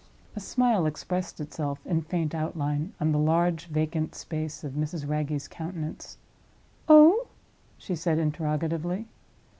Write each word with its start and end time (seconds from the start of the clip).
A 0.35 0.39
smile 0.39 0.87
expressed 0.87 1.39
itself 1.39 1.85
(in 1.85 2.01
faint 2.01 2.33
outline) 2.33 2.93
on 2.99 3.11
the 3.11 3.19
large 3.19 3.67
vacant 3.67 4.15
space 4.15 4.63
of 4.63 4.71
Mrs. 4.73 5.07
Wragge's 5.07 5.47
countenance. 5.47 6.17
"Oh?" 6.89 7.27
she 7.77 7.95
said, 7.95 8.17
interrogatively. 8.17 9.05